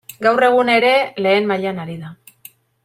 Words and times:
Gaur 0.27 0.45
egun 0.47 0.71
ere 0.77 0.91
lehen 1.27 1.49
mailan 1.53 1.87
ari 1.87 2.01
da. 2.05 2.15